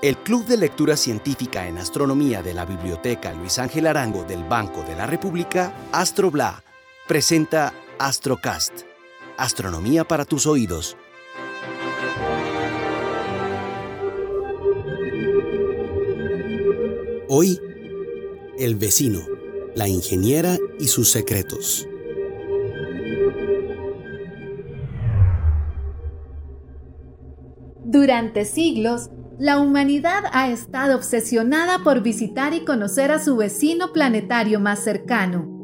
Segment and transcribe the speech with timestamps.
[0.00, 4.84] El Club de Lectura Científica en Astronomía de la Biblioteca Luis Ángel Arango del Banco
[4.84, 6.62] de la República, AstroBla,
[7.08, 8.82] presenta Astrocast,
[9.36, 10.96] Astronomía para tus oídos.
[17.28, 17.60] Hoy,
[18.56, 19.26] el vecino,
[19.74, 21.88] la ingeniera y sus secretos.
[27.84, 34.58] Durante siglos, la humanidad ha estado obsesionada por visitar y conocer a su vecino planetario
[34.58, 35.58] más cercano,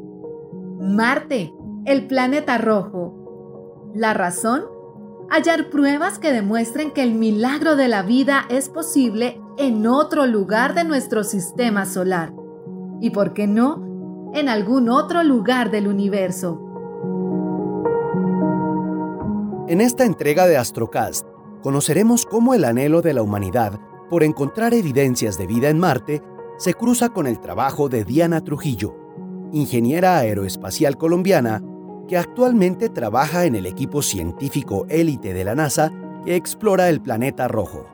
[0.79, 1.53] Marte,
[1.85, 3.91] el planeta rojo.
[3.93, 4.63] ¿La razón?
[5.29, 10.75] Hallar pruebas que demuestren que el milagro de la vida es posible en otro lugar
[10.75, 12.33] de nuestro sistema solar.
[13.01, 16.61] Y por qué no, en algún otro lugar del universo.
[19.67, 21.25] En esta entrega de Astrocast,
[21.65, 26.21] conoceremos cómo el anhelo de la humanidad por encontrar evidencias de vida en Marte
[26.59, 28.95] se cruza con el trabajo de Diana Trujillo,
[29.51, 31.63] ingeniera aeroespacial colombiana
[32.07, 35.91] que actualmente trabaja en el equipo científico élite de la NASA
[36.23, 37.87] que explora el planeta rojo.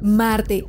[0.00, 0.64] Marte,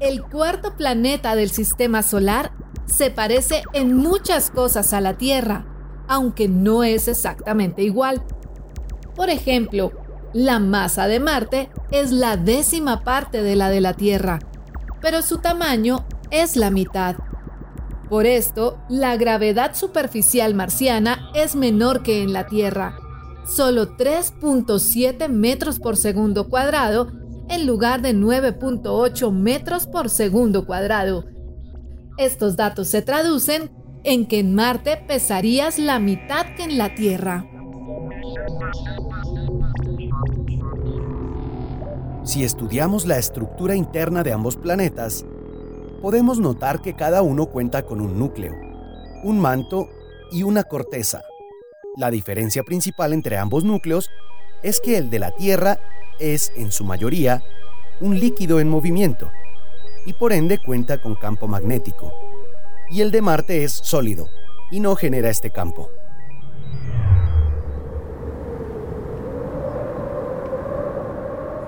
[0.00, 2.52] el cuarto planeta del sistema solar,
[2.84, 5.69] se parece en muchas cosas a la Tierra
[6.10, 8.20] aunque no es exactamente igual.
[9.14, 9.92] Por ejemplo,
[10.32, 14.40] la masa de Marte es la décima parte de la de la Tierra,
[15.00, 17.14] pero su tamaño es la mitad.
[18.08, 22.98] Por esto, la gravedad superficial marciana es menor que en la Tierra,
[23.46, 27.12] solo 3.7 metros por segundo cuadrado
[27.48, 31.24] en lugar de 9.8 metros por segundo cuadrado.
[32.18, 33.70] Estos datos se traducen
[34.04, 37.46] en que en Marte pesarías la mitad que en la Tierra.
[42.24, 45.26] Si estudiamos la estructura interna de ambos planetas,
[46.00, 48.54] podemos notar que cada uno cuenta con un núcleo,
[49.24, 49.88] un manto
[50.30, 51.22] y una corteza.
[51.96, 54.08] La diferencia principal entre ambos núcleos
[54.62, 55.78] es que el de la Tierra
[56.18, 57.42] es, en su mayoría,
[58.00, 59.30] un líquido en movimiento
[60.06, 62.29] y por ende cuenta con campo magnético
[62.90, 64.28] y el de Marte es sólido
[64.70, 65.90] y no genera este campo.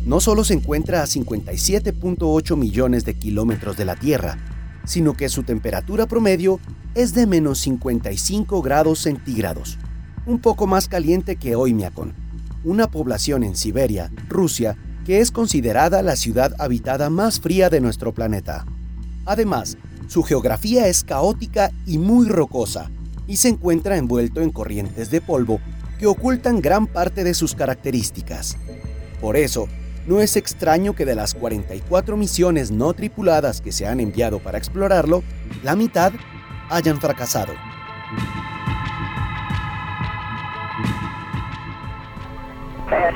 [0.06, 4.38] No solo se encuentra a 57.8 millones de kilómetros de la Tierra,
[4.86, 6.60] sino que su temperatura promedio
[6.96, 9.78] es de menos 55 grados centígrados,
[10.26, 12.14] un poco más caliente que Oymyakon,
[12.64, 14.78] una población en Siberia, Rusia
[15.10, 18.68] que es considerada la ciudad habitada más fría de nuestro planeta.
[19.26, 19.76] Además,
[20.08, 22.92] su geografía es caótica y muy rocosa,
[23.26, 25.62] y se encuentra envuelto en corrientes de polvo
[25.98, 28.56] que ocultan gran parte de sus características.
[29.20, 29.68] Por eso,
[30.06, 34.60] no es extraño que de las 44 misiones no tripuladas que se han enviado para
[34.60, 35.24] explorarlo,
[35.64, 36.14] la mitad
[36.70, 37.54] hayan fracasado.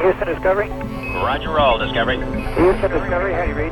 [0.01, 1.02] Houston Discovery.
[1.13, 2.17] Roger roll, Discovery.
[2.57, 3.71] Houston Discovery, how you read?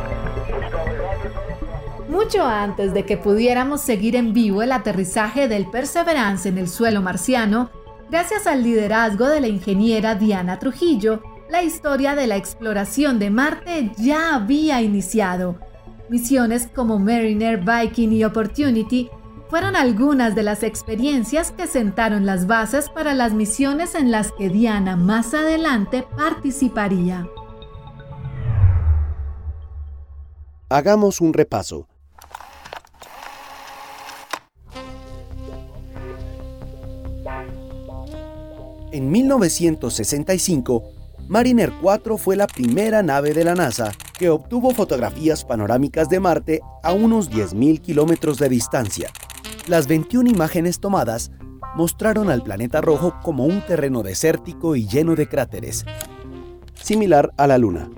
[2.07, 7.01] Mucho antes de que pudiéramos seguir en vivo el aterrizaje del Perseverance en el suelo
[7.01, 7.71] marciano,
[8.09, 13.91] gracias al liderazgo de la ingeniera Diana Trujillo, la historia de la exploración de Marte
[13.97, 15.57] ya había iniciado.
[16.09, 19.09] Misiones como Mariner, Viking y Opportunity
[19.49, 24.49] fueron algunas de las experiencias que sentaron las bases para las misiones en las que
[24.49, 27.27] Diana más adelante participaría.
[30.71, 31.89] Hagamos un repaso.
[38.93, 40.83] En 1965,
[41.27, 46.61] Mariner 4 fue la primera nave de la NASA que obtuvo fotografías panorámicas de Marte
[46.83, 49.09] a unos 10.000 kilómetros de distancia.
[49.67, 51.31] Las 21 imágenes tomadas
[51.75, 55.83] mostraron al planeta rojo como un terreno desértico y lleno de cráteres,
[56.81, 57.89] similar a la Luna.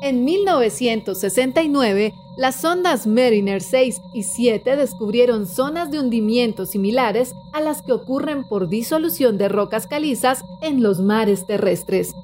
[0.00, 7.82] En 1969, las sondas Mariner 6 y 7 descubrieron zonas de hundimiento similares a las
[7.82, 12.14] que ocurren por disolución de rocas calizas en los mares terrestres.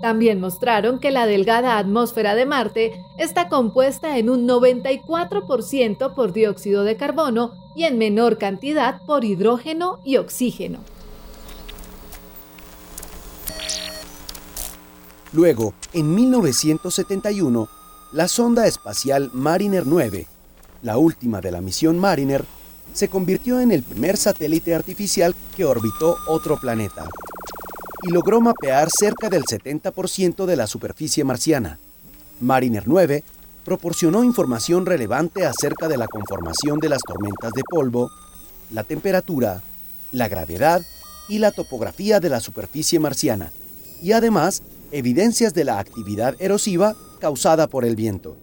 [0.00, 6.82] También mostraron que la delgada atmósfera de Marte está compuesta en un 94% por dióxido
[6.82, 10.80] de carbono y en menor cantidad por hidrógeno y oxígeno.
[15.32, 17.68] Luego, en 1971,
[18.12, 20.26] la sonda espacial Mariner 9,
[20.82, 22.44] la última de la misión Mariner,
[22.94, 27.04] se convirtió en el primer satélite artificial que orbitó otro planeta
[28.02, 31.78] y logró mapear cerca del 70% de la superficie marciana.
[32.40, 33.22] Mariner 9
[33.64, 38.10] proporcionó información relevante acerca de la conformación de las tormentas de polvo,
[38.70, 39.62] la temperatura,
[40.10, 40.80] la gravedad
[41.28, 43.52] y la topografía de la superficie marciana,
[44.00, 44.62] y además
[44.92, 48.36] evidencias de la actividad erosiva causada por el viento.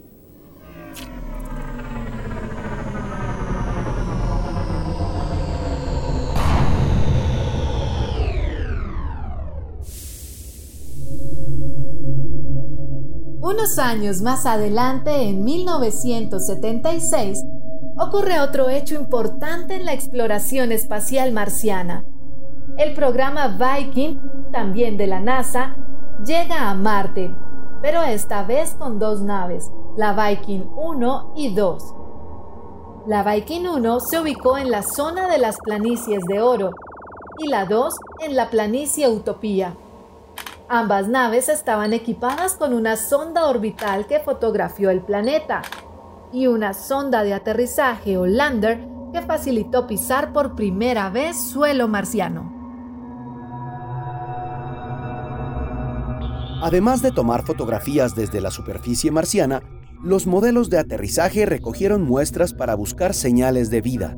[13.41, 17.43] Unos años más adelante, en 1976,
[17.97, 22.05] ocurre otro hecho importante en la exploración espacial marciana.
[22.77, 24.19] El programa Viking,
[24.51, 25.77] también de la NASA,
[26.23, 27.35] llega a Marte
[27.85, 31.93] pero esta vez con dos naves, la Viking 1 y 2.
[33.05, 36.71] La Viking 1 se ubicó en la zona de las planicies de Oro
[37.37, 39.75] y la 2 en la planicie Utopía.
[40.67, 45.61] Ambas naves estaban equipadas con una sonda orbital que fotografió el planeta
[46.33, 48.83] y una sonda de aterrizaje o lander
[49.13, 52.54] que facilitó pisar por primera vez suelo marciano.
[56.61, 59.61] Además de tomar fotografías desde la superficie marciana,
[60.03, 64.17] los modelos de aterrizaje recogieron muestras para buscar señales de vida.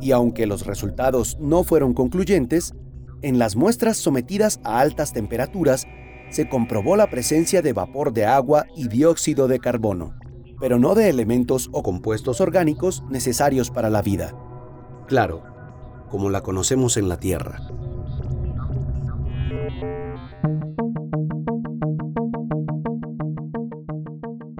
[0.00, 2.74] Y aunque los resultados no fueron concluyentes,
[3.22, 5.86] en las muestras sometidas a altas temperaturas
[6.30, 10.14] se comprobó la presencia de vapor de agua y dióxido de carbono,
[10.60, 14.34] pero no de elementos o compuestos orgánicos necesarios para la vida.
[15.06, 15.42] Claro,
[16.10, 17.60] como la conocemos en la Tierra.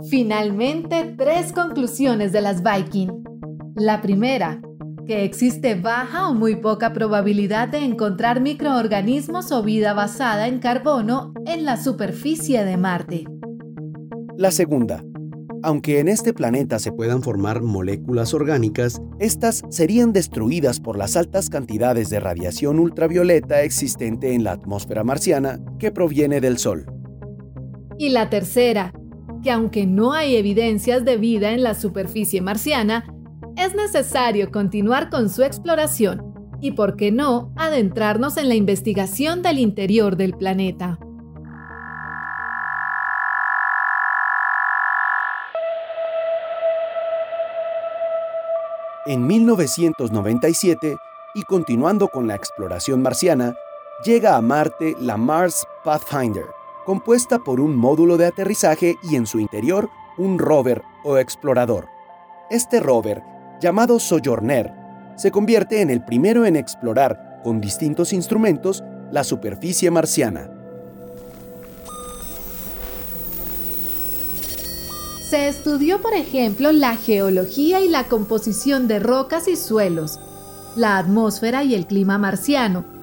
[0.09, 3.25] Finalmente, tres conclusiones de las Viking.
[3.75, 4.61] La primera,
[5.05, 11.35] que existe baja o muy poca probabilidad de encontrar microorganismos o vida basada en carbono
[11.45, 13.25] en la superficie de Marte.
[14.37, 15.03] La segunda,
[15.65, 21.51] aunque en este planeta se puedan formar moléculas orgánicas, estas serían destruidas por las altas
[21.51, 26.87] cantidades de radiación ultravioleta existente en la atmósfera marciana que proviene del Sol.
[27.99, 28.93] Y la tercera,
[29.43, 33.05] que aunque no hay evidencias de vida en la superficie marciana,
[33.57, 39.59] es necesario continuar con su exploración y, por qué no, adentrarnos en la investigación del
[39.59, 40.99] interior del planeta.
[49.07, 50.97] En 1997,
[51.35, 53.55] y continuando con la exploración marciana,
[54.05, 56.47] llega a Marte la Mars Pathfinder,
[56.87, 61.89] compuesta por un módulo de aterrizaje y en su interior un rover o explorador.
[62.49, 63.23] Este rover,
[63.61, 64.73] llamado Sojourner,
[65.17, 70.49] se convierte en el primero en explorar, con distintos instrumentos, la superficie marciana.
[75.29, 80.21] Se estudió, por ejemplo, la geología y la composición de rocas y suelos,
[80.77, 82.96] la atmósfera y el clima marciano,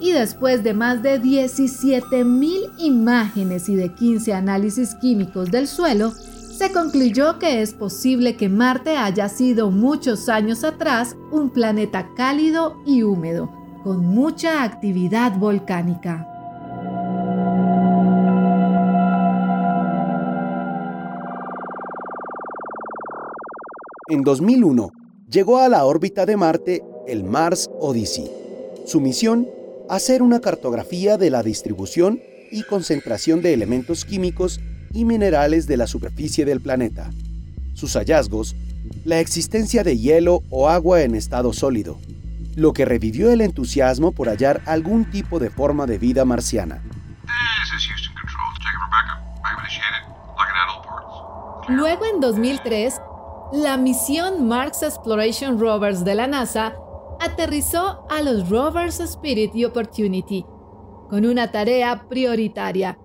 [0.00, 6.72] y después de más de 17.000 imágenes y de 15 análisis químicos del suelo, se
[6.72, 13.02] concluyó que es posible que Marte haya sido muchos años atrás un planeta cálido y
[13.02, 13.50] húmedo,
[13.84, 16.26] con mucha actividad volcánica.
[24.08, 24.92] En 2001,
[25.30, 28.30] llegó a la órbita de Marte el Mars Odyssey.
[28.84, 29.46] Su misión
[29.90, 32.20] hacer una cartografía de la distribución
[32.52, 34.60] y concentración de elementos químicos
[34.92, 37.10] y minerales de la superficie del planeta.
[37.74, 38.54] Sus hallazgos,
[39.04, 41.98] la existencia de hielo o agua en estado sólido,
[42.54, 46.84] lo que revivió el entusiasmo por hallar algún tipo de forma de vida marciana.
[51.68, 52.94] Luego en 2003,
[53.54, 56.74] la misión Mars Exploration Rovers de la NASA
[57.20, 60.44] aterrizó a los rovers Spirit y Opportunity
[61.08, 62.98] con una tarea prioritaria,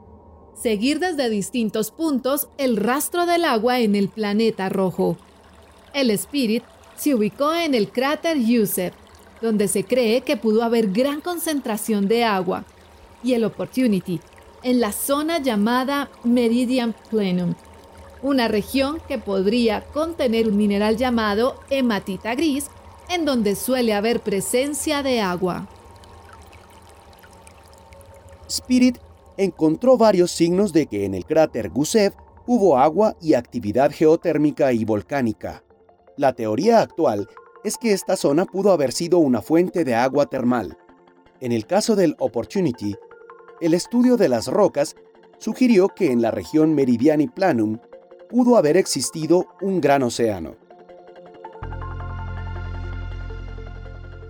[0.56, 5.18] seguir desde distintos puntos el rastro del agua en el planeta rojo.
[5.94, 6.64] El Spirit
[6.96, 8.94] se ubicó en el cráter Yusef,
[9.42, 12.64] donde se cree que pudo haber gran concentración de agua,
[13.22, 14.22] y el Opportunity,
[14.64, 17.56] en la zona llamada Meridian Plenum,
[18.22, 22.70] una región que podría contener un mineral llamado hematita gris,
[23.10, 25.68] en donde suele haber presencia de agua.
[28.48, 28.98] Spirit
[29.38, 32.14] encontró varios signos de que en el cráter Gusev
[32.46, 35.64] hubo agua y actividad geotérmica y volcánica.
[36.18, 37.28] La teoría actual
[37.64, 40.78] es que esta zona pudo haber sido una fuente de agua termal.
[41.42, 42.96] En el caso del Opportunity,
[43.60, 44.96] el estudio de las rocas
[45.40, 47.80] sugirió que en la región Meridiani Planum
[48.30, 50.56] pudo haber existido un gran océano.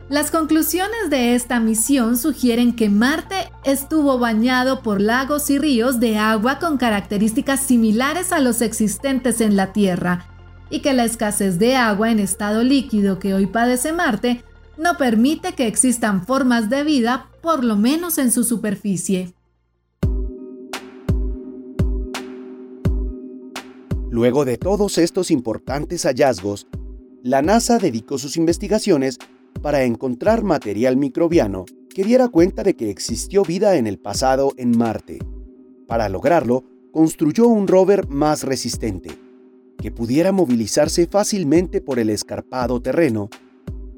[0.08, 6.20] Las conclusiones de esta misión sugieren que Marte estuvo bañado por lagos y ríos de
[6.20, 10.28] agua con características similares a los existentes en la Tierra,
[10.70, 14.44] y que la escasez de agua en estado líquido que hoy padece Marte
[14.78, 19.34] no permite que existan formas de vida, por lo menos en su superficie.
[24.12, 26.68] Luego de todos estos importantes hallazgos,
[27.24, 29.18] la NASA dedicó sus investigaciones
[29.62, 34.78] para encontrar material microbiano que diera cuenta de que existió vida en el pasado en
[34.78, 35.20] Marte.
[35.88, 39.12] Para lograrlo, construyó un rover más resistente,
[39.78, 43.30] que pudiera movilizarse fácilmente por el escarpado terreno,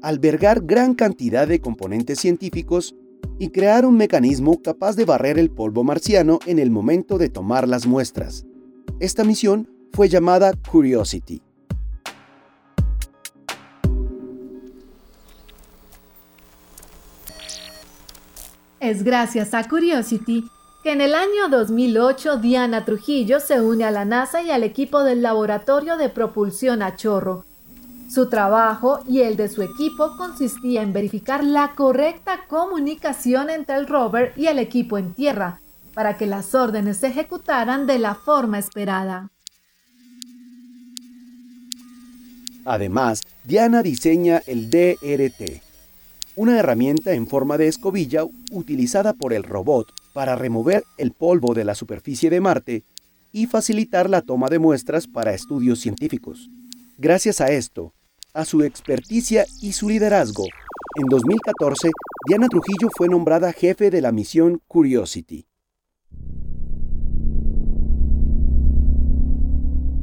[0.00, 2.94] albergar gran cantidad de componentes científicos
[3.38, 7.68] y crear un mecanismo capaz de barrer el polvo marciano en el momento de tomar
[7.68, 8.46] las muestras.
[9.00, 11.42] Esta misión fue llamada Curiosity.
[18.80, 20.48] Es gracias a Curiosity
[20.84, 25.02] que en el año 2008 Diana Trujillo se une a la NASA y al equipo
[25.02, 27.44] del Laboratorio de Propulsión a Chorro.
[28.08, 33.88] Su trabajo y el de su equipo consistía en verificar la correcta comunicación entre el
[33.88, 35.60] rover y el equipo en tierra,
[35.92, 39.28] para que las órdenes se ejecutaran de la forma esperada.
[42.64, 45.62] Además, Diana diseña el DRT,
[46.38, 51.64] una herramienta en forma de escobilla utilizada por el robot para remover el polvo de
[51.64, 52.84] la superficie de Marte
[53.32, 56.48] y facilitar la toma de muestras para estudios científicos.
[56.96, 57.92] Gracias a esto,
[58.34, 60.44] a su experticia y su liderazgo,
[61.00, 61.90] en 2014,
[62.28, 65.48] Diana Trujillo fue nombrada jefe de la misión Curiosity.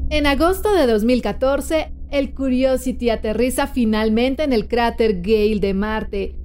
[0.10, 6.35] En agosto de 2014, el Curiosity aterriza finalmente en el cráter Gale de Marte,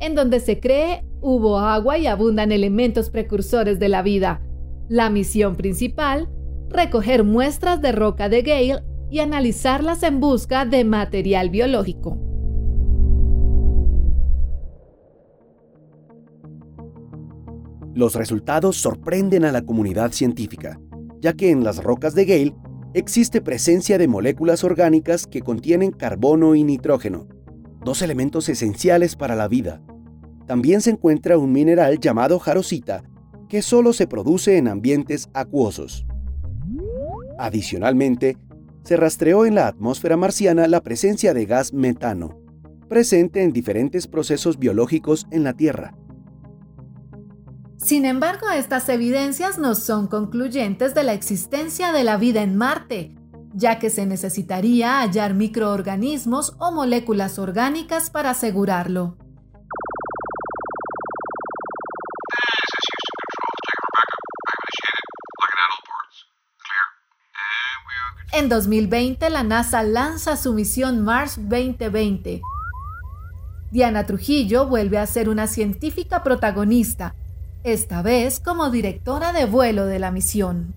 [0.00, 4.42] en donde se cree hubo agua y abundan elementos precursores de la vida.
[4.88, 6.28] La misión principal,
[6.68, 12.18] recoger muestras de roca de Gale y analizarlas en busca de material biológico.
[17.94, 20.78] Los resultados sorprenden a la comunidad científica,
[21.20, 22.54] ya que en las rocas de Gale
[22.96, 27.28] existe presencia de moléculas orgánicas que contienen carbono y nitrógeno,
[27.84, 29.82] dos elementos esenciales para la vida.
[30.46, 33.04] También se encuentra un mineral llamado jarosita,
[33.50, 36.06] que solo se produce en ambientes acuosos.
[37.38, 38.38] Adicionalmente,
[38.82, 42.40] se rastreó en la atmósfera marciana la presencia de gas metano,
[42.88, 45.94] presente en diferentes procesos biológicos en la Tierra.
[47.78, 53.14] Sin embargo, estas evidencias no son concluyentes de la existencia de la vida en Marte,
[53.52, 59.16] ya que se necesitaría hallar microorganismos o moléculas orgánicas para asegurarlo.
[68.32, 72.42] En 2020, la NASA lanza su misión Mars 2020.
[73.70, 77.14] Diana Trujillo vuelve a ser una científica protagonista,
[77.66, 80.72] esta vez como directora de vuelo de la misión.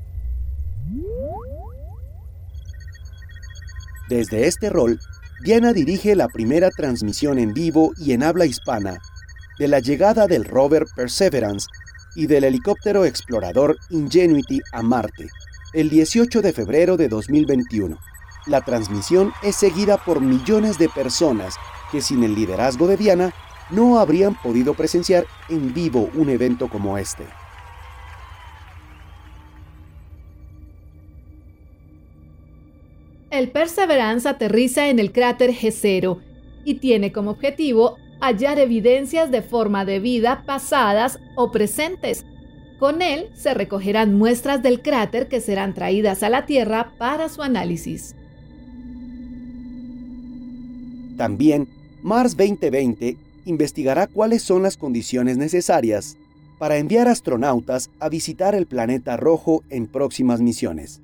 [4.09, 4.99] Desde este rol,
[5.43, 8.97] Diana dirige la primera transmisión en vivo y en habla hispana
[9.59, 11.67] de la llegada del rover Perseverance
[12.15, 15.29] y del helicóptero explorador Ingenuity a Marte,
[15.73, 17.99] el 18 de febrero de 2021.
[18.47, 21.53] La transmisión es seguida por millones de personas
[21.91, 23.31] que sin el liderazgo de Diana
[23.71, 27.23] no habrían podido presenciar en vivo un evento como este.
[33.29, 36.19] El Perseverance aterriza en el cráter G0
[36.65, 42.25] y tiene como objetivo hallar evidencias de forma de vida pasadas o presentes.
[42.79, 47.43] Con él se recogerán muestras del cráter que serán traídas a la Tierra para su
[47.43, 48.15] análisis.
[51.17, 51.67] También,
[52.01, 56.17] Mars 2020 investigará cuáles son las condiciones necesarias
[56.57, 61.01] para enviar astronautas a visitar el planeta rojo en próximas misiones.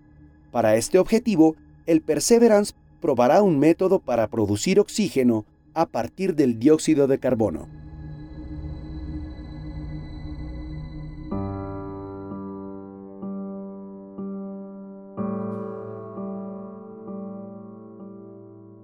[0.52, 7.08] Para este objetivo, el Perseverance probará un método para producir oxígeno a partir del dióxido
[7.08, 7.68] de carbono.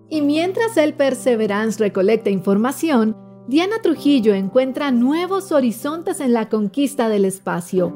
[0.10, 3.16] Y mientras el Perseverance recolecta información,
[3.52, 7.94] Diana Trujillo encuentra nuevos horizontes en la conquista del espacio.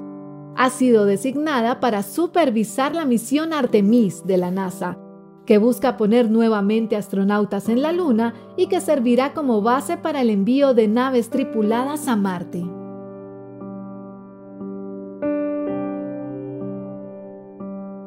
[0.58, 4.98] Ha sido designada para supervisar la misión Artemis de la NASA,
[5.46, 10.30] que busca poner nuevamente astronautas en la Luna y que servirá como base para el
[10.30, 12.62] envío de naves tripuladas a Marte.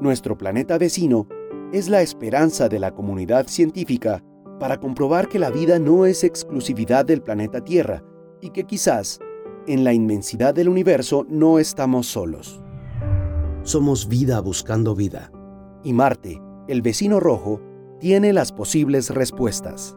[0.03, 1.27] Nuestro planeta vecino
[1.73, 4.23] es la esperanza de la comunidad científica
[4.59, 8.03] para comprobar que la vida no es exclusividad del planeta Tierra
[8.41, 9.21] y que quizás,
[9.67, 12.63] en la inmensidad del universo, no estamos solos.
[13.63, 15.31] Somos vida buscando vida.
[15.85, 17.61] Y Marte, el vecino rojo,
[18.01, 19.97] tiene las posibles respuestas.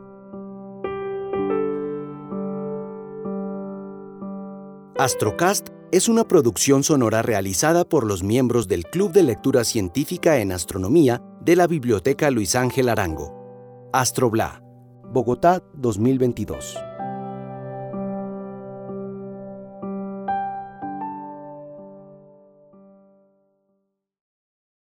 [4.97, 10.51] Astrocast es una producción sonora realizada por los miembros del Club de Lectura Científica en
[10.51, 13.40] Astronomía de la Biblioteca Luis Ángel Arango.
[13.93, 14.61] Astrobla,
[15.11, 16.90] Bogotá 2022.